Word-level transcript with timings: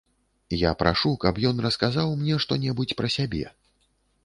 Я 0.61 0.71
прашу, 0.79 1.11
каб 1.25 1.41
ён 1.51 1.61
расказаў 1.67 2.15
мне 2.23 2.41
што-небудзь 2.47 2.97
пра 3.03 3.13
сябе. 3.19 3.45